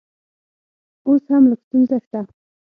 اوس 1.07 1.23
هم 1.31 1.43
لږ 1.51 1.59
ستونزه 1.65 1.97
شته 2.05 2.19